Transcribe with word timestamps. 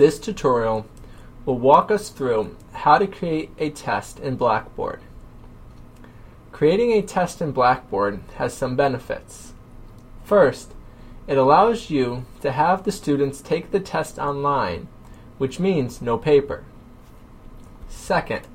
This 0.00 0.18
tutorial 0.18 0.86
will 1.44 1.58
walk 1.58 1.90
us 1.90 2.08
through 2.08 2.56
how 2.72 2.96
to 2.96 3.06
create 3.06 3.50
a 3.58 3.68
test 3.68 4.18
in 4.18 4.36
Blackboard. 4.36 5.00
Creating 6.52 6.92
a 6.92 7.02
test 7.02 7.42
in 7.42 7.52
Blackboard 7.52 8.20
has 8.36 8.54
some 8.54 8.76
benefits. 8.76 9.52
First, 10.24 10.72
it 11.26 11.36
allows 11.36 11.90
you 11.90 12.24
to 12.40 12.50
have 12.50 12.84
the 12.84 12.92
students 12.92 13.42
take 13.42 13.72
the 13.72 13.78
test 13.78 14.18
online, 14.18 14.88
which 15.36 15.60
means 15.60 16.00
no 16.00 16.16
paper. 16.16 16.64
Second, 17.90 18.46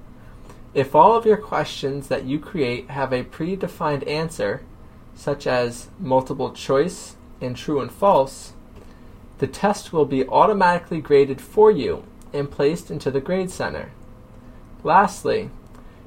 if 0.73 0.95
all 0.95 1.15
of 1.15 1.27
your 1.27 1.37
questions 1.37 2.07
that 2.07 2.25
you 2.25 2.39
create 2.39 2.89
have 2.89 3.13
a 3.13 3.23
predefined 3.23 4.07
answer, 4.07 4.63
such 5.13 5.45
as 5.45 5.89
multiple 5.99 6.53
choice 6.53 7.17
and 7.39 7.55
true 7.55 7.81
and 7.81 7.91
false, 7.91 8.53
the 9.37 9.47
test 9.47 9.91
will 9.91 10.05
be 10.05 10.27
automatically 10.27 11.01
graded 11.01 11.41
for 11.41 11.71
you 11.71 12.03
and 12.33 12.49
placed 12.49 12.89
into 12.89 13.11
the 13.11 13.21
Grade 13.21 13.51
Center. 13.51 13.91
Lastly, 14.83 15.49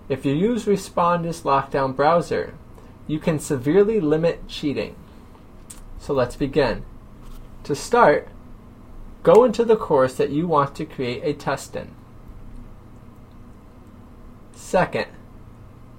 if 0.09 0.25
you 0.25 0.33
use 0.33 0.65
Respondus 0.65 1.43
Lockdown 1.43 1.95
Browser, 1.95 2.55
you 3.07 3.19
can 3.19 3.39
severely 3.39 4.01
limit 4.01 4.49
cheating. 4.49 4.95
So 5.99 6.15
let's 6.15 6.37
begin. 6.37 6.85
To 7.65 7.75
start, 7.75 8.29
go 9.23 9.45
into 9.45 9.65
the 9.65 9.77
course 9.77 10.15
that 10.15 10.31
you 10.31 10.47
want 10.47 10.75
to 10.77 10.87
create 10.87 11.23
a 11.25 11.35
test 11.35 11.77
in. 11.77 11.91
Second, 14.55 15.07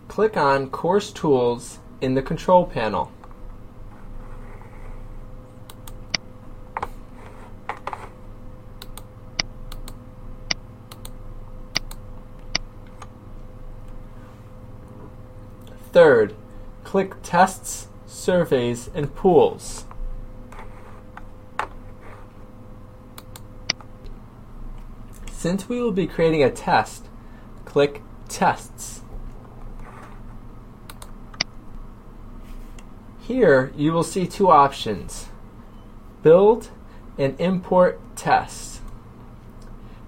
click 0.08 0.38
on 0.38 0.70
Course 0.70 1.12
Tools 1.12 1.80
in 2.02 2.16
the 2.16 2.22
Control 2.22 2.66
Panel. 2.66 3.12
Third, 16.02 16.34
click 16.86 17.16
Tests, 17.24 17.90
Surveys, 18.06 18.90
and 18.94 19.14
Pools. 19.14 19.84
Since 25.30 25.68
we 25.68 25.82
will 25.82 25.92
be 25.92 26.08
creating 26.08 26.42
a 26.42 26.52
test, 26.52 27.08
click 27.66 28.02
Tests. 28.30 29.02
Here 33.20 33.74
you 33.76 33.92
will 33.92 34.04
see 34.04 34.26
two 34.26 34.50
options, 34.50 35.28
Build 36.24 36.70
and 37.18 37.38
Import 37.42 38.00
Tests. 38.16 38.80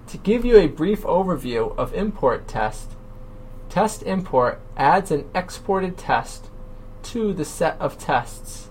To 0.06 0.16
give 0.16 0.46
you 0.46 0.56
a 0.56 0.68
brief 0.68 1.02
overview 1.02 1.76
of 1.76 1.92
import 1.92 2.48
test, 2.48 2.92
Test 3.72 4.02
import 4.02 4.60
adds 4.76 5.10
an 5.10 5.24
exported 5.34 5.96
test 5.96 6.50
to 7.04 7.32
the 7.32 7.46
set 7.46 7.80
of 7.80 7.96
tests. 7.96 8.68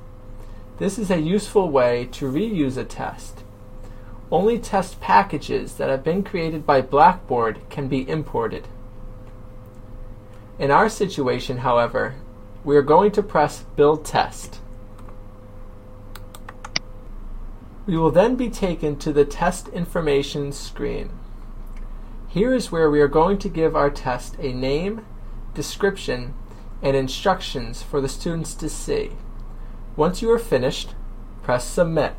This 0.77 0.99
is 0.99 1.09
a 1.09 1.19
useful 1.19 1.71
way 1.71 2.08
to 2.11 2.31
reuse 2.31 2.77
a 2.77 2.83
test. 2.83 3.43
Only 4.31 4.59
test 4.59 5.02
packages 5.02 5.77
that 5.77 5.89
have 5.89 6.03
been 6.03 6.23
created 6.23 6.67
by 6.67 6.81
Blackboard 6.81 7.67
can 7.71 7.88
be 7.88 8.08
imported. 8.08 8.67
In 10.59 10.69
our 10.69 10.88
situation, 10.88 11.58
however, 11.58 12.13
we 12.63 12.77
are 12.77 12.83
going 12.83 13.11
to 13.13 13.23
press 13.23 13.64
Build 13.76 14.05
Test. 14.05 14.59
We 17.87 17.97
will 17.97 18.11
then 18.11 18.36
be 18.36 18.52
taken 18.52 18.97
to 18.97 19.11
the 19.11 19.26
Test 19.26 19.67
Information 19.70 20.52
screen. 20.52 21.09
Here 22.33 22.53
is 22.53 22.71
where 22.71 22.89
we 22.89 23.02
are 23.02 23.09
going 23.09 23.39
to 23.39 23.49
give 23.49 23.75
our 23.75 23.89
test 23.89 24.37
a 24.39 24.53
name, 24.53 25.05
description, 25.53 26.33
and 26.81 26.95
instructions 26.95 27.83
for 27.83 27.99
the 27.99 28.08
students 28.08 28.53
to 28.53 28.69
see. 28.69 29.11
Once 29.97 30.21
you 30.21 30.31
are 30.31 30.39
finished, 30.39 30.95
press 31.43 31.67
Submit. 31.67 32.14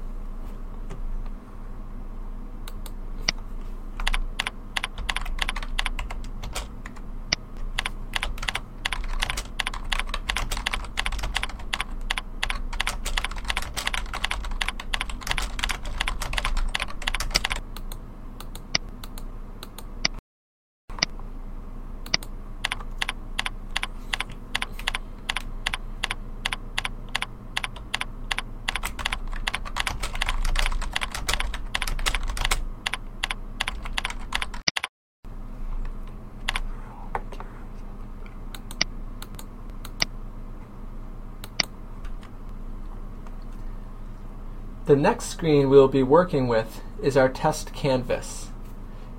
The 44.93 44.99
next 44.99 45.31
screen 45.31 45.71
we'll 45.71 45.89
be 45.89 46.03
working 46.03 46.49
with 46.49 46.83
is 47.03 47.17
our 47.17 47.31
test 47.31 47.73
canvas. 47.73 48.51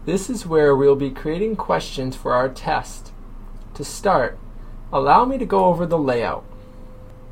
This 0.06 0.29
is 0.29 0.45
where 0.45 0.75
we'll 0.75 0.95
be 0.95 1.09
creating 1.09 1.56
questions 1.56 2.16
for 2.16 2.31
our 2.31 2.47
test. 2.47 3.11
To 3.73 3.83
start, 3.83 4.38
allow 4.91 5.25
me 5.25 5.39
to 5.39 5.47
go 5.47 5.66
over 5.66 5.88
the 5.88 5.97
layout. 5.97 6.45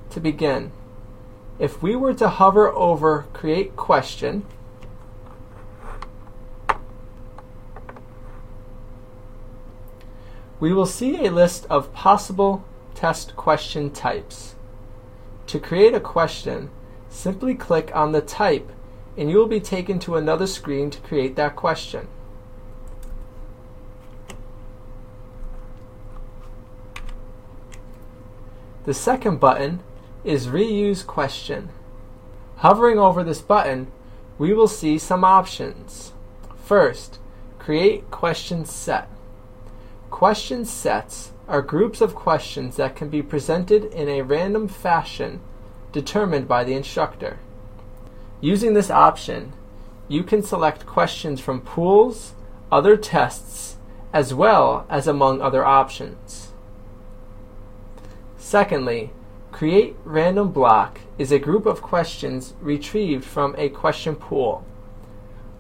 To 0.10 0.20
begin, 0.20 0.72
if 1.60 1.84
we 1.84 1.96
were 1.96 2.16
to 2.16 2.30
hover 2.30 2.70
over 2.70 3.28
Create 3.32 3.76
Question, 3.76 4.44
we 10.60 10.74
will 10.74 10.88
see 10.88 11.28
a 11.28 11.32
list 11.32 11.68
of 11.70 11.94
possible 11.94 12.64
test 12.96 13.36
question 13.36 13.92
types. 13.92 14.56
To 15.46 15.60
create 15.60 15.94
a 15.94 16.00
question, 16.00 16.72
simply 17.12 17.54
click 17.54 17.92
on 17.94 18.14
the 18.14 18.22
type 18.22 18.72
and 19.18 19.30
you 19.30 19.38
will 19.38 19.48
be 19.48 19.60
taken 19.60 20.00
to 20.00 20.16
another 20.16 20.48
screen 20.48 20.90
to 20.90 21.00
create 21.02 21.36
that 21.36 21.56
question. 21.56 22.08
The 28.86 28.94
second 28.94 29.40
button 29.40 29.82
is 30.24 30.48
Reuse 30.48 31.06
Question. 31.06 31.70
Hovering 32.58 32.98
over 32.98 33.24
this 33.24 33.42
button, 33.42 33.92
we 34.38 34.54
will 34.54 34.68
see 34.68 34.98
some 34.98 35.24
options. 35.24 36.14
First, 36.64 37.20
create 37.60 38.10
question 38.10 38.66
set. 38.66 39.08
Question 40.10 40.66
sets 40.66 41.32
are 41.48 41.62
groups 41.62 42.02
of 42.02 42.16
questions 42.16 42.78
that 42.78 42.96
can 42.96 43.10
be 43.10 43.22
presented 43.22 43.86
in 43.86 44.08
a 44.08 44.22
random 44.22 44.68
fashion 44.68 45.42
determined 45.92 46.48
by 46.48 46.64
the 46.64 46.74
instructor. 46.74 47.40
Using 48.40 48.74
this 48.74 48.90
option, 48.90 49.54
you 50.08 50.24
can 50.24 50.44
select 50.44 50.86
questions 50.86 51.40
from 51.40 51.62
pools, 51.62 52.34
other 52.72 52.98
tests, 52.98 53.78
as 54.14 54.34
well 54.34 54.86
as 54.90 55.08
among 55.08 55.42
other 55.42 55.66
options. 55.66 56.52
Secondly, 58.38 59.12
Create 59.52 59.96
Random 60.06 60.52
Block 60.52 61.00
is 61.18 61.32
a 61.32 61.40
group 61.40 61.66
of 61.66 61.82
questions 61.82 62.54
retrieved 62.62 63.24
from 63.24 63.54
a 63.58 63.70
question 63.70 64.16
pool. 64.16 64.66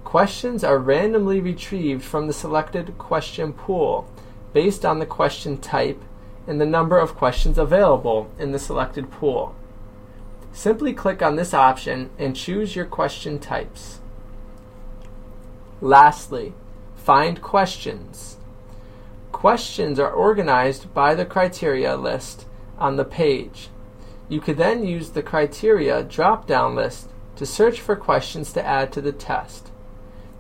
Questions 0.03 0.63
are 0.63 0.79
randomly 0.79 1.39
retrieved 1.39 2.03
from 2.03 2.27
the 2.27 2.33
selected 2.33 2.97
question 2.97 3.53
pool 3.53 4.09
based 4.53 4.85
on 4.85 5.00
the 5.00 5.05
question 5.05 5.57
type 5.57 6.01
and 6.47 6.59
the 6.59 6.65
number 6.65 6.97
of 6.97 7.15
questions 7.15 7.57
available 7.57 8.29
in 8.39 8.51
the 8.51 8.59
selected 8.59 9.11
pool. 9.11 9.55
Simply 10.53 10.94
click 10.94 11.21
on 11.21 11.36
this 11.36 11.53
option 11.53 12.09
and 12.18 12.36
choose 12.36 12.75
your 12.75 12.86
question 12.86 13.39
types. 13.39 14.00
Lastly, 15.80 16.53
find 16.95 17.42
questions. 17.42 18.38
Questions 19.31 20.00
are 20.00 20.12
organized 20.12 20.94
by 20.94 21.15
the 21.15 21.25
criteria 21.25 21.95
list 21.95 22.45
on 22.77 22.98
the 22.98 23.06
page. 23.06 23.69
You 24.30 24.39
could 24.39 24.57
then 24.57 24.86
use 24.86 25.09
the 25.09 25.24
criteria 25.24 26.03
drop-down 26.03 26.75
list 26.75 27.09
to 27.38 27.45
search 27.45 27.81
for 27.81 27.95
questions 27.95 28.53
to 28.53 28.65
add 28.65 28.92
to 28.94 29.01
the 29.01 29.12
test. 29.12 29.71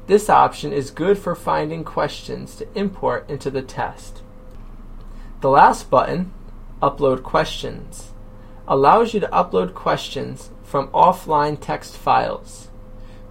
This 0.07 0.29
option 0.29 0.73
is 0.73 0.91
good 0.91 1.17
for 1.17 1.35
finding 1.35 1.83
questions 1.83 2.55
to 2.57 2.67
import 2.75 3.29
into 3.29 3.49
the 3.49 3.61
test. 3.61 4.21
The 5.41 5.49
last 5.49 5.89
button, 5.89 6.31
Upload 6.81 7.23
Questions, 7.23 8.10
allows 8.71 9.13
you 9.13 9.19
to 9.19 9.27
upload 9.27 9.73
questions 9.73 10.49
from 10.63 10.87
offline 10.91 11.59
text 11.59 11.97
files. 11.97 12.69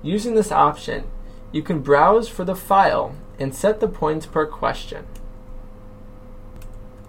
Using 0.03 0.35
this 0.35 0.53
option, 0.53 1.05
you 1.51 1.63
can 1.63 1.81
browse 1.81 2.29
for 2.29 2.45
the 2.45 2.55
file 2.55 3.15
and 3.39 3.55
set 3.55 3.81
the 3.81 3.89
points 3.89 4.27
per 4.27 4.45
question. 4.45 5.07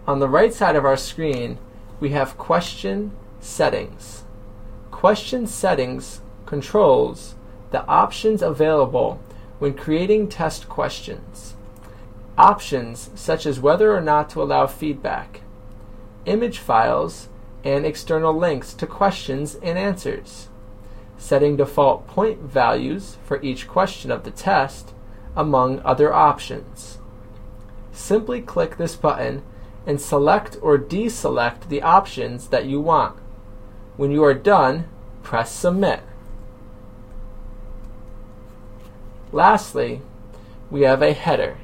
On 0.07 0.19
the 0.19 0.30
right 0.30 0.54
side 0.54 0.78
of 0.78 0.86
our 0.86 0.95
screen, 0.95 1.57
we 2.00 2.12
have 2.12 2.38
question 2.38 3.12
settings. 3.42 4.24
Question 4.92 5.45
settings 5.45 6.22
controls 6.45 7.36
the 7.72 7.86
options 7.86 8.42
available 8.42 9.19
when 9.60 9.74
creating 9.74 10.30
test 10.30 10.69
questions. 10.69 11.56
Options 12.38 13.10
such 13.13 13.45
as 13.45 13.60
whether 13.60 13.94
or 13.94 14.01
not 14.01 14.30
to 14.30 14.42
allow 14.42 14.68
feedback, 14.68 15.42
image 16.25 16.60
files, 16.60 17.27
and 17.63 17.86
external 17.86 18.34
links 18.34 18.74
to 18.74 18.88
questions 18.88 19.56
and 19.56 19.78
answers, 19.78 20.50
setting 21.18 21.56
default 21.56 22.08
point 22.08 22.40
values 22.40 23.18
for 23.24 23.42
each 23.42 23.68
question 23.68 24.12
of 24.12 24.24
the 24.24 24.31
test, 24.31 24.94
among 25.36 25.80
other 25.81 26.13
options. 26.13 26.98
Simply 27.92 28.42
click 28.42 28.78
this 28.78 28.96
button 28.96 29.44
and 29.86 30.00
select 30.00 30.58
or 30.62 30.78
deselect 30.78 31.69
the 31.69 31.81
options 31.81 32.48
that 32.48 32.66
you 32.66 32.80
want. 32.80 33.18
When 33.98 34.12
you 34.12 34.24
are 34.24 34.34
done, 34.34 34.88
press 35.24 35.52
Submit. 35.52 36.02
Lastly, 39.31 40.02
we 40.69 40.81
have 40.81 41.02
a 41.02 41.13
header. 41.13 41.58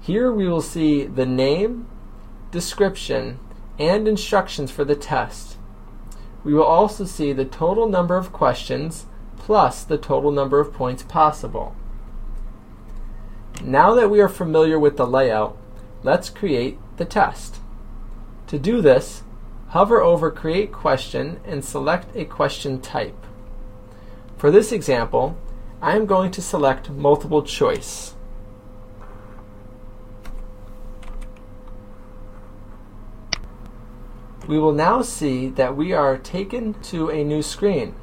Here 0.00 0.30
we 0.32 0.48
will 0.48 0.62
see 0.62 1.04
the 1.04 1.26
name, 1.26 1.88
description, 2.50 3.38
and 3.78 4.08
instructions 4.08 4.70
for 4.70 4.84
the 4.84 4.96
test. 4.96 5.56
We 6.44 6.54
will 6.54 6.64
also 6.64 7.04
see 7.04 7.32
the 7.32 7.44
total 7.44 7.88
number 7.88 8.16
of 8.16 8.32
questions 8.32 9.06
plus 9.36 9.84
the 9.84 9.98
total 9.98 10.32
number 10.32 10.58
of 10.58 10.72
points 10.72 11.04
possible. 11.04 11.74
Now 13.62 13.94
that 13.94 14.10
we 14.10 14.20
are 14.20 14.28
familiar 14.28 14.78
with 14.78 14.96
the 14.96 15.06
layout, 15.06 15.56
let's 16.02 16.30
create 16.30 16.78
the 16.96 17.04
test. 17.04 17.60
To 18.48 18.58
do 18.58 18.80
this, 18.80 19.22
hover 19.68 20.00
over 20.00 20.30
Create 20.30 20.72
Question 20.72 21.40
and 21.44 21.64
select 21.64 22.14
a 22.16 22.24
question 22.24 22.80
type. 22.80 23.24
For 24.36 24.50
this 24.50 24.72
example, 24.72 25.36
I 25.80 25.94
am 25.94 26.06
going 26.06 26.32
to 26.32 26.42
select 26.42 26.90
multiple 26.90 27.42
choice. 27.42 28.15
We 34.46 34.58
will 34.58 34.72
now 34.72 35.02
see 35.02 35.48
that 35.50 35.76
we 35.76 35.92
are 35.92 36.16
taken 36.16 36.74
to 36.84 37.10
a 37.10 37.24
new 37.24 37.42
screen. 37.42 37.94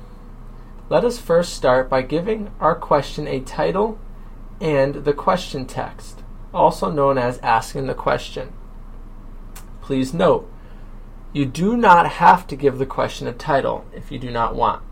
Let 0.89 1.05
us 1.05 1.17
first 1.17 1.53
start 1.53 1.89
by 1.89 2.01
giving 2.01 2.51
our 2.59 2.75
question 2.75 3.27
a 3.27 3.39
title 3.39 3.97
and 4.59 5.05
the 5.05 5.13
question 5.13 5.65
text, 5.65 6.21
also 6.53 6.91
known 6.91 7.17
as 7.17 7.37
asking 7.39 7.87
the 7.87 7.93
question. 7.93 8.51
Please 9.81 10.13
note, 10.13 10.49
you 11.31 11.45
do 11.45 11.77
not 11.77 12.07
have 12.07 12.45
to 12.47 12.55
give 12.55 12.77
the 12.77 12.85
question 12.85 13.27
a 13.27 13.33
title 13.33 13.85
if 13.93 14.11
you 14.11 14.19
do 14.19 14.29
not 14.29 14.55
want. 14.55 14.83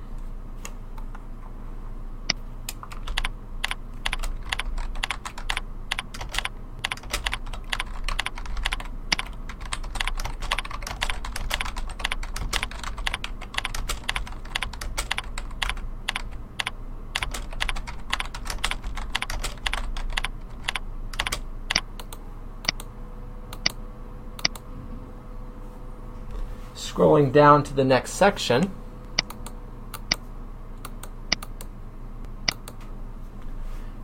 Down 27.32 27.64
to 27.64 27.74
the 27.74 27.86
next 27.86 28.12
section, 28.12 28.72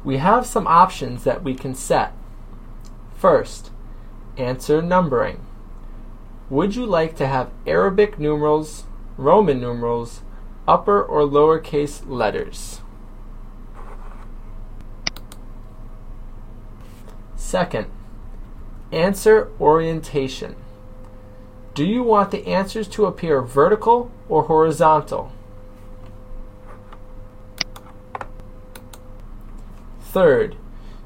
we 0.05 0.17
have 0.17 0.45
some 0.45 0.65
options 0.65 1.25
that 1.25 1.43
we 1.43 1.53
can 1.53 1.75
set. 1.75 2.13
First, 3.15 3.71
answer 4.37 4.81
numbering. 4.81 5.45
Would 6.49 6.77
you 6.77 6.85
like 6.85 7.17
to 7.17 7.27
have 7.27 7.51
Arabic 7.65 8.17
numerals, 8.17 8.85
Roman 9.17 9.59
numerals, 9.59 10.21
upper 10.65 11.03
or 11.03 11.23
lowercase 11.23 12.07
letters? 12.07 12.79
Second, 17.35 17.87
answer 18.93 19.51
orientation. 19.59 20.55
Do 21.77 21.85
you 21.85 22.01
want 22.01 22.31
the 22.31 22.47
answers 22.47 22.87
to 22.87 23.05
appear 23.05 23.39
vertical 23.39 24.09
or 24.27 24.45
horizontal? 24.45 25.31
Third, 30.01 30.55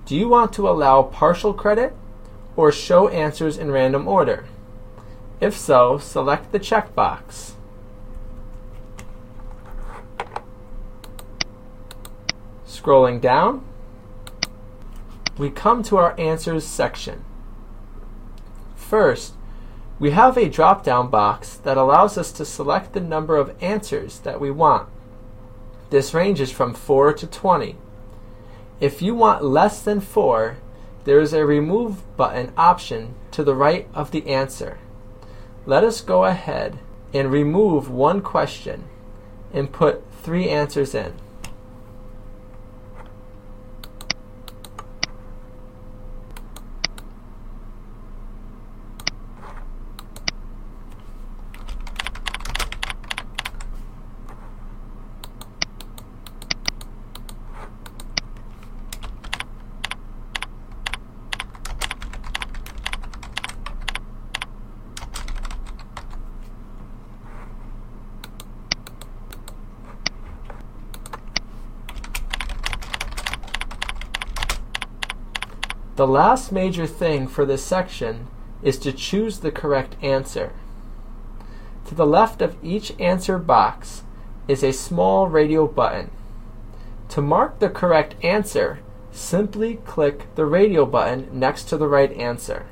do 0.06 0.16
you 0.16 0.30
want 0.30 0.54
to 0.54 0.70
allow 0.70 1.04
partial 1.04 1.54
credit 1.54 1.94
or 2.56 2.72
show 2.72 3.10
answers 3.10 3.58
in 3.58 3.70
random 3.70 4.08
order? 4.08 4.46
If 5.42 5.58
so, 5.58 5.98
select 5.98 6.54
the 6.54 6.60
checkbox. 6.62 7.52
Scrolling 12.66 13.20
down, 13.20 13.66
we 15.38 15.50
come 15.50 15.84
to 15.84 15.98
our 15.98 16.18
answers 16.18 16.66
section. 16.66 17.26
First, 18.78 19.34
we 20.02 20.10
have 20.10 20.36
a 20.36 20.50
drop-down 20.50 21.12
box 21.12 21.58
that 21.58 21.78
allows 21.78 22.18
us 22.18 22.32
to 22.32 22.44
select 22.44 22.94
the 22.94 23.00
number 23.00 23.38
of 23.38 23.56
answers 23.62 24.18
that 24.22 24.42
we 24.42 24.50
want. 24.50 24.90
This 25.92 26.12
ranges 26.12 26.52
from 26.52 26.74
4 26.74 27.14
to 27.14 27.28
20. 27.28 27.76
If 28.80 29.04
you 29.04 29.14
want 29.14 29.44
less 29.44 29.80
than 29.84 30.02
4, 30.02 30.58
there 31.04 31.20
is 31.20 31.34
a 31.34 31.46
remove 31.46 32.02
button 32.18 32.52
option 32.58 33.14
to 33.30 33.44
the 33.44 33.54
right 33.54 33.88
of 33.94 34.10
the 34.10 34.26
answer. 34.28 34.80
Let 35.68 35.84
us 35.84 36.02
go 36.02 36.26
ahead 36.26 36.80
and 37.14 37.32
remove 37.32 37.88
one 37.88 38.22
question 38.22 38.86
and 39.54 39.72
put 39.72 40.02
three 40.24 40.50
answers 40.50 40.96
in. 40.96 41.14
The 75.96 76.08
last 76.08 76.52
major 76.52 76.88
thing 76.88 77.28
for 77.28 77.46
this 77.46 77.64
section 77.64 78.28
is 78.64 78.78
to 78.80 78.94
choose 78.94 79.40
the 79.40 79.52
correct 79.52 79.96
answer. 80.02 80.54
To 81.86 81.96
the 81.96 82.06
left 82.06 82.42
of 82.42 82.56
each 82.64 82.94
answer 83.00 83.38
box 83.38 84.04
is 84.48 84.64
a 84.64 84.72
small 84.72 85.28
radio 85.28 85.68
button. 85.68 86.12
To 87.10 87.22
mark 87.22 87.60
the 87.60 87.70
correct 87.70 88.16
answer, 88.24 88.80
simply 89.12 89.76
click 89.86 90.34
the 90.36 90.46
radio 90.46 90.86
button 90.86 91.28
next 91.34 91.66
to 91.66 91.78
the 91.78 91.88
right 91.88 92.14
answer. 92.14 92.66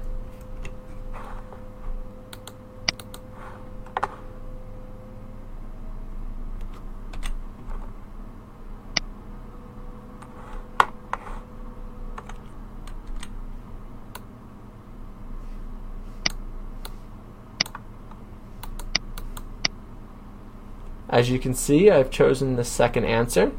As 21.09 21.29
you 21.29 21.39
can 21.39 21.55
see, 21.55 21.89
I've 21.89 22.11
chosen 22.11 22.55
the 22.55 22.63
second 22.63 23.05
answer. 23.05 23.51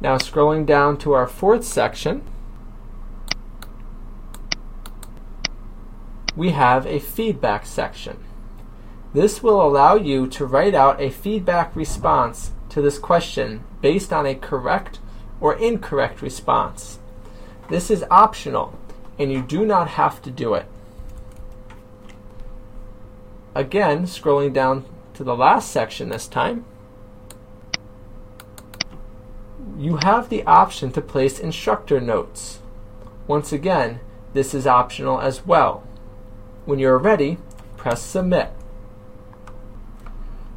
Now 0.00 0.18
scrolling 0.18 0.66
down 0.66 0.98
to 0.98 1.12
our 1.12 1.26
fourth 1.26 1.64
section, 1.64 2.22
we 6.36 6.50
have 6.50 6.86
a 6.86 6.98
feedback 6.98 7.66
section. 7.66 8.18
This 9.12 9.42
will 9.42 9.60
allow 9.60 9.96
you 9.96 10.26
to 10.28 10.46
write 10.46 10.74
out 10.74 11.00
a 11.00 11.10
feedback 11.10 11.74
response 11.74 12.52
to 12.68 12.80
this 12.80 12.98
question 12.98 13.64
based 13.80 14.12
on 14.12 14.26
a 14.26 14.34
correct 14.34 15.00
or 15.40 15.54
incorrect 15.54 16.22
response. 16.22 16.98
This 17.68 17.90
is 17.90 18.04
optional 18.10 18.78
and 19.18 19.32
you 19.32 19.42
do 19.42 19.64
not 19.64 19.88
have 19.88 20.22
to 20.22 20.30
do 20.30 20.54
it. 20.54 20.66
Again, 23.54 24.04
scrolling 24.04 24.52
down 24.52 24.84
to 25.14 25.24
the 25.24 25.36
last 25.36 25.72
section 25.72 26.08
this 26.08 26.28
time, 26.28 26.64
you 29.76 29.96
have 29.96 30.28
the 30.28 30.44
option 30.44 30.92
to 30.92 31.00
place 31.00 31.38
instructor 31.38 32.00
notes. 32.00 32.60
Once 33.26 33.52
again, 33.52 34.00
this 34.34 34.54
is 34.54 34.66
optional 34.66 35.20
as 35.20 35.44
well. 35.44 35.82
When 36.64 36.78
you 36.78 36.88
are 36.88 36.98
ready, 36.98 37.38
press 37.76 38.02
Submit. 38.02 38.50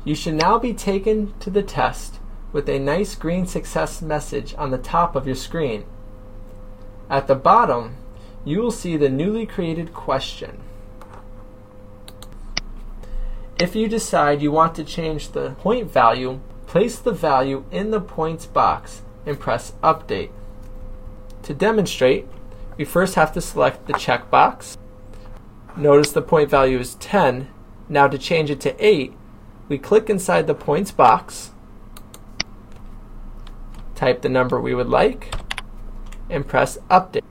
You 0.04 0.14
should 0.14 0.36
now 0.36 0.60
be 0.60 0.74
taken 0.74 1.34
to 1.40 1.50
the 1.50 1.64
test 1.64 2.20
with 2.52 2.70
a 2.70 2.78
nice 2.78 3.16
green 3.16 3.48
success 3.48 4.02
message 4.02 4.54
on 4.58 4.70
the 4.70 4.78
top 4.78 5.16
of 5.16 5.26
your 5.26 5.36
screen. 5.36 5.86
At 7.10 7.28
the 7.28 7.36
bottom, 7.36 7.96
you 8.46 8.60
will 8.60 8.72
see 8.72 8.98
the 8.98 9.10
newly 9.10 9.46
created 9.46 9.94
question. 9.94 10.60
If 13.60 13.76
you 13.76 13.88
decide 13.88 14.42
you 14.42 14.52
want 14.52 14.74
to 14.76 14.84
change 14.84 15.30
the 15.30 15.52
point 15.52 15.92
value, 15.92 16.40
place 16.66 16.98
the 16.98 17.12
value 17.12 17.66
in 17.72 17.92
the 17.92 18.02
points 18.02 18.48
box 18.48 19.04
and 19.26 19.40
press 19.40 19.74
Update. 19.84 20.32
To 21.44 21.54
demonstrate, 21.54 22.28
we 22.78 22.86
first 22.86 23.16
have 23.16 23.32
to 23.34 23.42
select 23.42 23.86
the 23.86 23.94
checkbox. 23.94 24.76
Notice 25.78 26.12
the 26.12 26.22
point 26.22 26.50
value 26.50 26.80
is 26.80 26.96
10. 26.96 27.48
Now 27.90 28.08
to 28.08 28.18
change 28.18 28.50
it 28.50 28.60
to 28.62 28.76
8, 28.84 29.14
we 29.70 29.78
click 29.78 30.10
inside 30.10 30.48
the 30.48 30.56
points 30.56 30.92
box, 30.92 31.52
type 33.94 34.22
the 34.22 34.30
number 34.30 34.60
we 34.60 34.74
would 34.74 34.90
like, 34.90 35.34
and 36.30 36.48
press 36.48 36.78
Update. 36.90 37.24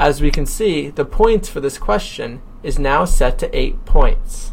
As 0.00 0.22
we 0.22 0.30
can 0.30 0.46
see, 0.46 0.88
the 0.88 1.04
points 1.04 1.50
for 1.50 1.60
this 1.60 1.76
question 1.76 2.40
is 2.62 2.78
now 2.78 3.04
set 3.04 3.38
to 3.40 3.54
8 3.54 3.84
points. 3.84 4.52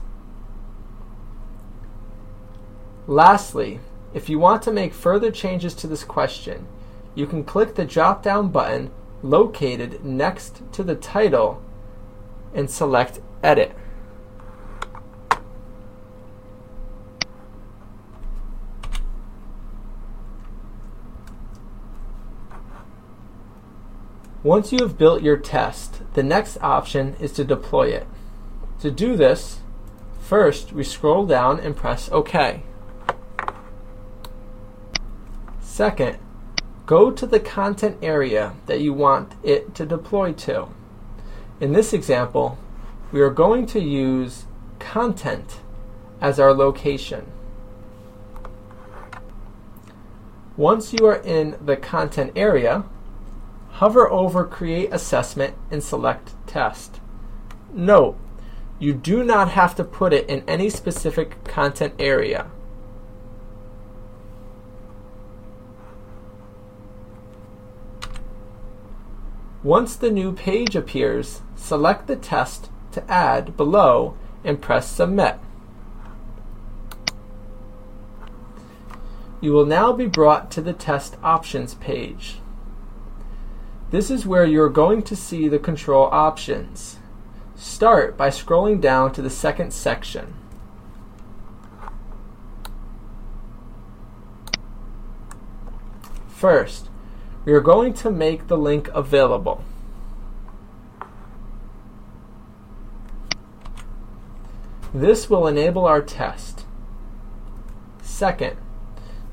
Lastly, 3.08 3.80
if 4.14 4.28
you 4.28 4.40
want 4.40 4.62
to 4.64 4.74
make 4.74 4.94
further 4.94 5.32
changes 5.32 5.74
to 5.76 5.88
this 5.88 6.04
question, 6.04 6.68
you 7.16 7.26
can 7.26 7.46
click 7.46 7.76
the 7.76 7.86
drop-down 7.86 8.50
button 8.50 8.92
located 9.24 10.04
next 10.04 10.62
to 10.74 10.84
the 10.84 10.96
title 10.96 11.64
and 12.54 12.70
select 12.70 13.22
Edit. 13.42 13.74
Once 24.48 24.72
you 24.72 24.80
have 24.80 24.98
built 24.98 25.22
your 25.22 25.36
test, 25.36 26.02
the 26.14 26.24
next 26.24 26.58
option 26.62 27.18
is 27.20 27.34
to 27.34 27.44
deploy 27.44 27.90
it. 27.90 28.08
To 28.80 28.90
do 28.90 29.18
this, 29.18 29.60
first 30.22 30.72
we 30.72 30.86
scroll 30.86 31.26
down 31.26 31.60
and 31.60 31.76
press 31.76 32.10
OK. 32.14 32.64
Second, 35.60 36.18
go 36.86 37.12
to 37.12 37.28
the 37.28 37.42
content 37.42 37.98
area 38.02 38.54
that 38.68 38.80
you 38.80 38.94
want 38.94 39.34
it 39.44 39.76
to 39.76 39.86
deploy 39.86 40.32
to. 40.32 40.70
In 41.60 41.74
this 41.74 41.92
example, 41.92 42.58
we 43.12 43.20
are 43.20 43.30
going 43.30 43.66
to 43.66 43.82
use 43.82 44.46
content 44.80 45.60
as 46.22 46.40
our 46.40 46.54
location. 46.54 47.30
Once 50.56 50.94
you 50.94 51.06
are 51.06 51.18
in 51.18 51.58
the 51.62 51.76
content 51.76 52.32
area, 52.34 52.86
hover 53.78 54.10
over 54.10 54.44
Create 54.44 54.92
Assessment 54.92 55.54
and 55.70 55.84
select 55.84 56.34
Test. 56.48 57.00
Note, 57.72 58.18
you 58.80 58.92
do 58.92 59.24
not 59.24 59.50
have 59.50 59.76
to 59.76 59.84
put 59.84 60.14
it 60.14 60.28
in 60.28 60.44
any 60.48 60.68
specific 60.68 61.44
content 61.44 61.94
area. 62.00 62.50
Once 69.62 69.96
the 69.96 70.10
new 70.10 70.34
page 70.34 70.76
appears, 70.76 71.42
select 71.56 72.08
the 72.08 72.16
test 72.16 72.72
to 72.92 73.12
add 73.12 73.56
below 73.56 74.18
and 74.44 74.60
press 74.60 74.90
Submit. 74.90 75.38
You 79.40 79.52
will 79.52 79.68
now 79.68 79.94
be 79.94 80.08
brought 80.08 80.50
to 80.52 80.62
the 80.62 80.74
Test 80.74 81.16
Options 81.22 81.76
page. 81.76 82.38
This 83.90 84.12
is 84.12 84.26
where 84.26 84.46
you're 84.46 84.70
going 84.70 85.02
to 85.04 85.16
see 85.16 85.48
the 85.48 85.60
control 85.60 86.10
options. 86.12 86.98
Start 87.56 88.18
by 88.18 88.30
scrolling 88.30 88.82
down 88.82 89.14
to 89.14 89.22
the 89.22 89.30
second 89.30 89.72
section. 89.72 90.34
First, 96.28 96.90
we 97.46 97.54
are 97.54 97.62
going 97.62 97.94
to 97.96 98.12
make 98.12 98.48
the 98.48 98.58
link 98.58 98.90
available. 98.94 99.64
This 104.94 105.30
will 105.30 105.48
enable 105.48 105.86
our 105.86 106.02
test. 106.02 106.66
Second, 108.02 108.58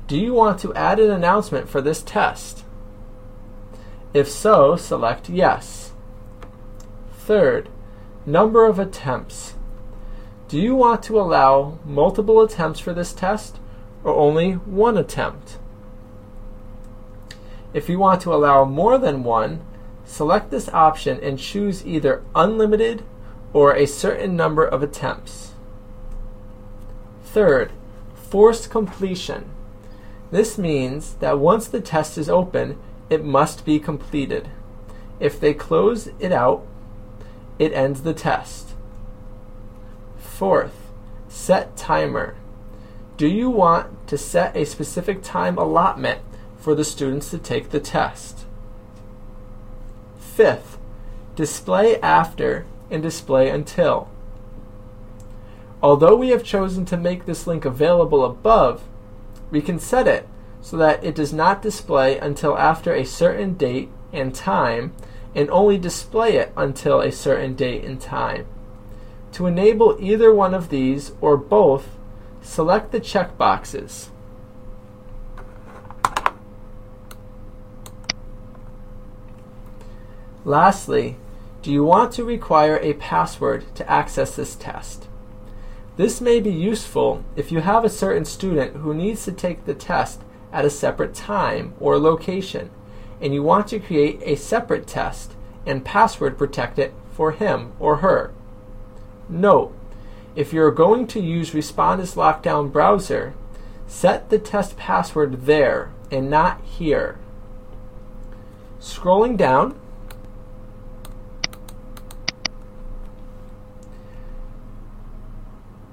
do 0.07 0.17
you 0.17 0.33
want 0.33 0.59
to 0.59 0.73
add 0.73 0.99
an 0.99 1.11
announcement 1.11 1.69
for 1.69 1.81
this 1.81 2.01
test? 2.01 2.64
If 4.15 4.29
so, 4.29 4.77
select 4.77 5.29
Yes. 5.29 5.91
Third, 7.17 7.67
number 8.25 8.65
of 8.65 8.79
attempts. 8.79 9.55
Do 10.47 10.57
you 10.57 10.73
want 10.73 11.03
to 11.03 11.19
allow 11.19 11.79
multiple 11.83 12.41
attempts 12.41 12.79
for 12.79 12.93
this 12.93 13.11
test 13.11 13.59
or 14.05 14.15
only 14.15 14.53
one 14.53 14.97
attempt? 14.97 15.57
If 17.73 17.89
you 17.89 17.99
want 17.99 18.21
to 18.21 18.33
allow 18.33 18.63
more 18.63 18.97
than 18.97 19.25
one, 19.25 19.59
select 20.05 20.49
this 20.49 20.69
option 20.69 21.19
and 21.21 21.37
choose 21.37 21.85
either 21.85 22.23
unlimited 22.33 23.03
or 23.51 23.75
a 23.75 23.85
certain 23.85 24.37
number 24.37 24.63
of 24.63 24.81
attempts. 24.81 25.51
Third, 27.25 27.73
forced 28.13 28.69
completion. 28.69 29.49
This 30.31 30.57
means 30.57 31.15
that 31.15 31.37
once 31.37 31.67
the 31.67 31.81
test 31.81 32.17
is 32.17 32.29
open, 32.29 32.77
it 33.09 33.23
must 33.23 33.65
be 33.65 33.79
completed. 33.79 34.49
If 35.19 35.39
they 35.39 35.53
close 35.53 36.09
it 36.19 36.31
out, 36.31 36.65
it 37.59 37.73
ends 37.73 38.01
the 38.01 38.13
test. 38.13 38.73
Fourth, 40.17 40.91
set 41.27 41.77
timer. 41.77 42.35
Do 43.17 43.27
you 43.27 43.49
want 43.49 44.07
to 44.07 44.17
set 44.17 44.55
a 44.55 44.65
specific 44.65 45.23
time 45.23 45.57
allotment 45.57 46.21
for 46.57 46.75
the 46.75 46.83
students 46.83 47.29
to 47.31 47.37
take 47.37 47.69
the 47.69 47.79
test? 47.79 48.45
Fifth, 50.17 50.77
display 51.35 51.99
after 52.01 52.65
and 52.91 53.01
display 53.01 53.49
until. 53.49 54.09
Although 55.81 56.15
we 56.15 56.29
have 56.29 56.43
chosen 56.43 56.83
to 56.85 56.97
make 56.97 57.25
this 57.25 57.47
link 57.47 57.63
available 57.63 58.25
above, 58.25 58.83
we 59.51 59.61
can 59.61 59.79
set 59.79 60.07
it 60.07 60.27
so 60.65 60.77
that 60.77 61.03
it 61.03 61.13
does 61.13 61.31
not 61.31 61.61
display 61.61 62.17
until 62.17 62.57
after 62.57 62.91
a 62.91 63.05
certain 63.05 63.53
date 63.53 63.87
and 64.11 64.33
time 64.33 64.91
and 65.35 65.47
only 65.51 65.77
display 65.77 66.37
it 66.37 66.51
until 66.57 67.01
a 67.01 67.11
certain 67.11 67.53
date 67.53 67.83
and 67.83 68.01
time. 68.01 68.47
To 69.33 69.45
enable 69.45 69.95
either 69.99 70.33
one 70.33 70.55
of 70.55 70.69
these 70.69 71.11
or 71.21 71.37
both, 71.37 71.89
select 72.41 72.91
the 72.91 72.99
checkboxes. 72.99 74.07
Lastly, 80.43 81.17
do 81.61 81.71
you 81.71 81.83
want 81.83 82.11
to 82.13 82.23
require 82.23 82.79
a 82.79 82.93
password 82.93 83.65
to 83.75 83.87
access 83.87 84.35
this 84.35 84.55
test? 84.55 85.07
This 85.95 86.19
may 86.19 86.39
be 86.39 86.51
useful 86.51 87.23
if 87.35 87.51
you 87.51 87.59
have 87.59 87.85
a 87.85 87.89
certain 87.89 88.25
student 88.25 88.77
who 88.77 88.95
needs 88.95 89.25
to 89.25 89.31
take 89.31 89.65
the 89.65 89.75
test 89.75 90.21
at 90.55 90.63
a 90.63 90.69
separate 90.69 91.13
time 91.13 91.73
or 91.81 91.99
location, 91.99 92.71
and 93.19 93.33
you 93.33 93.43
want 93.43 93.67
to 93.67 93.77
create 93.77 94.21
a 94.23 94.37
separate 94.37 94.87
test 94.87 95.33
and 95.65 95.83
password 95.83 96.37
protect 96.37 96.79
it 96.79 96.93
for 97.11 97.33
him 97.33 97.73
or 97.77 97.97
her. 97.97 98.33
Note, 99.27 99.75
if 100.33 100.53
you're 100.53 100.71
going 100.71 101.07
to 101.07 101.19
use 101.19 101.51
Respondus 101.51 102.15
Lockdown 102.15 102.71
Browser, 102.71 103.33
set 103.85 104.29
the 104.29 104.39
test 104.39 104.77
password 104.77 105.45
there 105.45 105.91
and 106.09 106.29
not 106.29 106.61
here. 106.63 107.19
Scrolling 108.79 109.35
down, 109.35 109.77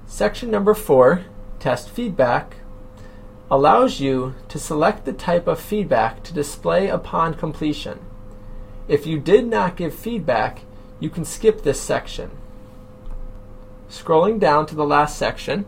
Section 0.05 0.49
number 0.51 0.73
four, 0.73 1.25
test 1.59 1.89
feedback, 1.89 2.57
allows 3.53 3.99
you 3.99 4.33
to 4.47 4.57
select 4.57 5.05
the 5.05 5.13
type 5.13 5.45
of 5.45 5.59
feedback 5.59 6.23
to 6.23 6.33
display 6.33 6.87
upon 6.87 7.35
completion. 7.35 7.99
If 8.87 9.05
you 9.05 9.19
did 9.19 9.45
not 9.45 9.75
give 9.75 9.93
feedback, 9.93 10.61
you 10.99 11.11
can 11.11 11.23
skip 11.23 11.61
this 11.61 11.79
section. 11.79 12.31
Scrolling 13.87 14.39
down 14.39 14.65
to 14.65 14.75
the 14.75 14.83
last 14.83 15.19
section, 15.19 15.67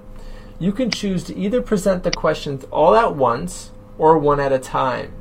you 0.58 0.72
can 0.72 0.90
choose 0.90 1.24
to 1.26 1.38
either 1.38 1.62
present 1.62 2.02
the 2.02 2.10
questions 2.10 2.66
all 2.72 2.96
at 2.96 3.16
once 3.16 3.70
or 4.00 4.18
one 4.18 4.40
at 4.40 4.52
a 4.52 4.58
time. 4.58 5.14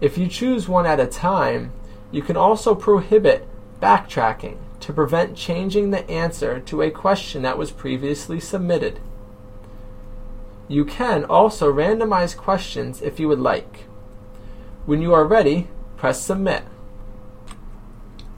If 0.00 0.18
you 0.18 0.26
choose 0.26 0.68
one 0.68 0.86
at 0.86 0.98
a 0.98 1.06
time, 1.06 1.70
you 2.10 2.22
can 2.22 2.36
also 2.36 2.74
prohibit 2.74 3.46
backtracking 3.80 4.56
to 4.80 4.92
prevent 4.92 5.36
changing 5.36 5.92
the 5.92 6.10
answer 6.10 6.58
to 6.58 6.82
a 6.82 6.90
question 6.90 7.42
that 7.42 7.56
was 7.56 7.70
previously 7.70 8.40
submitted. 8.40 8.98
You 10.68 10.84
can 10.84 11.24
also 11.24 11.72
randomize 11.72 12.36
questions 12.36 13.02
if 13.02 13.20
you 13.20 13.28
would 13.28 13.40
like. 13.40 13.84
When 14.86 15.02
you 15.02 15.12
are 15.12 15.26
ready, 15.26 15.68
press 15.96 16.22
Submit. 16.22 16.64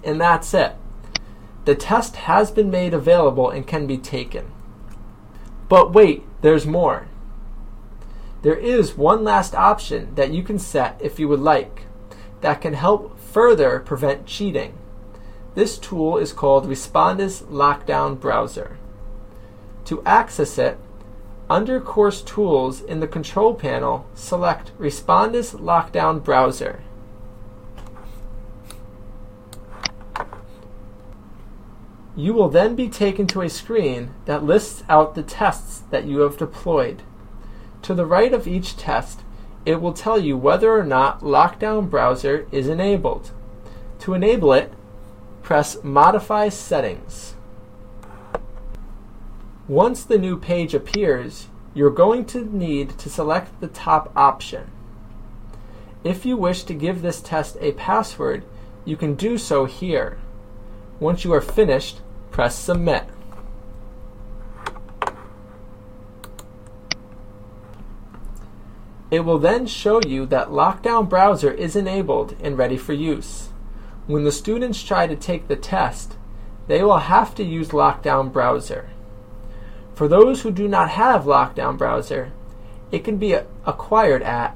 And 0.03 0.21
that's 0.21 0.53
it. 0.55 0.77
The 1.65 1.75
test 1.75 2.17
has 2.17 2.51
been 2.51 2.71
made 2.71 2.95
available 2.95 3.51
and 3.51 3.67
can 3.67 3.87
be 3.87 3.99
taken. 3.99 4.51
But 5.69 5.93
wait, 5.93 6.25
there's 6.43 6.67
more. 6.67 7.09
There 8.43 8.55
is 8.55 8.97
one 8.97 9.25
last 9.25 9.55
option 9.55 10.15
that 10.15 10.33
you 10.33 10.43
can 10.43 10.59
set 10.59 11.01
if 11.01 11.19
you 11.19 11.27
would 11.27 11.41
like 11.41 11.83
that 12.41 12.61
can 12.61 12.75
help 12.75 13.19
further 13.19 13.81
prevent 13.81 14.27
cheating. 14.27 14.79
This 15.57 15.79
tool 15.79 16.19
is 16.19 16.33
called 16.33 16.69
Respondus 16.69 17.43
Lockdown 17.45 18.21
Browser. 18.21 18.79
To 19.87 20.03
access 20.05 20.59
it, 20.59 20.79
under 21.49 21.81
Course 21.81 22.23
Tools 22.23 22.81
in 22.81 23.01
the 23.01 23.07
Control 23.07 23.55
Panel, 23.55 24.07
select 24.15 24.77
Respondus 24.79 25.55
Lockdown 25.55 26.23
Browser. 26.23 26.83
You 32.17 32.33
will 32.33 32.49
then 32.49 32.75
be 32.75 32.89
taken 32.89 33.27
to 33.29 33.43
a 33.43 33.49
screen 33.49 34.11
that 34.25 34.43
lists 34.43 34.83
out 34.89 35.15
the 35.15 35.23
tests 35.23 35.83
that 35.91 36.07
you 36.07 36.21
have 36.21 36.39
deployed. 36.39 37.03
To 37.83 37.95
the 37.95 38.07
right 38.07 38.33
of 38.33 38.49
each 38.49 38.77
test, 38.77 39.21
it 39.65 39.81
will 39.81 39.93
tell 39.93 40.19
you 40.19 40.37
whether 40.37 40.73
or 40.73 40.83
not 40.83 41.21
Lockdown 41.21 41.89
Browser 41.91 42.49
is 42.51 42.69
enabled. 42.69 43.33
To 44.01 44.15
enable 44.15 44.53
it, 44.53 44.73
press 45.43 45.77
Modify 45.85 46.49
Settings. 46.49 47.36
Once 49.69 50.05
the 50.05 50.19
new 50.19 50.39
page 50.39 50.75
appears, 50.75 51.49
you're 51.75 51.91
going 51.91 52.25
to 52.25 52.45
need 52.57 52.97
to 52.99 53.11
select 53.11 53.61
the 53.61 53.67
top 53.67 54.13
option. 54.15 54.71
If 56.05 56.25
you 56.25 56.37
wish 56.37 56.63
to 56.65 56.75
give 56.75 57.03
this 57.03 57.21
test 57.21 57.57
a 57.61 57.73
password, 57.73 58.45
you 58.85 58.97
can 58.97 59.17
do 59.17 59.37
so 59.37 59.65
here. 59.65 60.19
Once 61.01 61.25
you 61.25 61.33
are 61.33 61.41
finished, 61.41 62.01
press 62.31 62.57
Submit. 62.57 63.07
It 69.11 69.21
will 69.21 69.39
then 69.39 69.67
show 69.67 70.01
you 70.07 70.27
that 70.27 70.51
Lockdown 70.51 71.09
Browser 71.09 71.51
is 71.51 71.75
enabled 71.75 72.37
and 72.41 72.57
ready 72.57 72.77
for 72.77 72.93
use. 72.93 73.49
When 74.07 74.23
the 74.23 74.31
students 74.31 74.83
try 74.85 75.09
to 75.09 75.17
take 75.17 75.49
the 75.49 75.57
test, 75.57 76.17
they 76.69 76.85
will 76.85 76.99
have 76.99 77.35
to 77.35 77.45
use 77.45 77.71
Lockdown 77.71 78.33
Browser. 78.33 78.91
For 79.97 80.07
those 80.09 80.43
who 80.43 80.51
do 80.51 80.69
not 80.69 80.91
have 80.91 81.25
Lockdown 81.25 81.79
Browser, 81.79 82.33
it 82.93 83.03
can 83.03 83.17
be 83.17 83.35
acquired 83.65 84.23
at 84.23 84.55